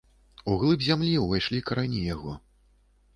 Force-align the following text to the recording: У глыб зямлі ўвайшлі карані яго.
У 0.53 0.53
глыб 0.61 0.85
зямлі 0.87 1.11
ўвайшлі 1.25 1.59
карані 1.71 2.01
яго. 2.13 2.33